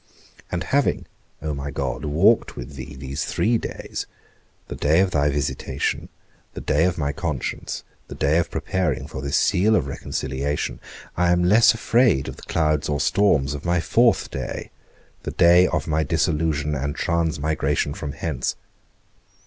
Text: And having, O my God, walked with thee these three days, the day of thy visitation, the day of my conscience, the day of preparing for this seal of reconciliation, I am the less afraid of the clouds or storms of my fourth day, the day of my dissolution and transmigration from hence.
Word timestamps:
And 0.51 0.63
having, 0.63 1.05
O 1.43 1.53
my 1.53 1.69
God, 1.69 2.05
walked 2.05 2.55
with 2.55 2.73
thee 2.73 2.95
these 2.95 3.23
three 3.23 3.59
days, 3.59 4.07
the 4.67 4.73
day 4.75 4.99
of 4.99 5.11
thy 5.11 5.29
visitation, 5.29 6.09
the 6.55 6.59
day 6.59 6.85
of 6.85 6.97
my 6.97 7.11
conscience, 7.13 7.83
the 8.07 8.15
day 8.15 8.39
of 8.39 8.49
preparing 8.49 9.05
for 9.07 9.21
this 9.21 9.37
seal 9.37 9.75
of 9.75 9.85
reconciliation, 9.85 10.79
I 11.15 11.29
am 11.29 11.43
the 11.43 11.49
less 11.49 11.75
afraid 11.75 12.27
of 12.27 12.37
the 12.37 12.41
clouds 12.41 12.89
or 12.89 12.99
storms 12.99 13.53
of 13.53 13.63
my 13.63 13.79
fourth 13.79 14.31
day, 14.31 14.71
the 15.21 15.29
day 15.29 15.67
of 15.67 15.85
my 15.85 16.01
dissolution 16.01 16.73
and 16.73 16.95
transmigration 16.95 17.93
from 17.93 18.13
hence. 18.13 18.55